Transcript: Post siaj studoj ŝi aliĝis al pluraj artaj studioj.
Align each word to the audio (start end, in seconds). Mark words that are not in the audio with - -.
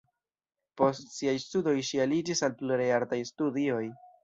Post 0.81 1.11
siaj 1.17 1.35
studoj 1.43 1.75
ŝi 1.91 2.03
aliĝis 2.07 2.43
al 2.49 2.57
pluraj 2.63 2.91
artaj 2.99 3.23
studioj. 3.35 3.87